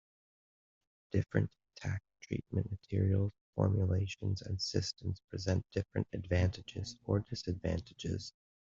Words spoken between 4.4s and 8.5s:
and systems present different advantages or disadvantages.